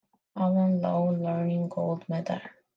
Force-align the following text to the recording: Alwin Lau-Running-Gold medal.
Alwin 0.35 0.81
Lau-Running-Gold 0.81 2.09
medal. 2.09 2.41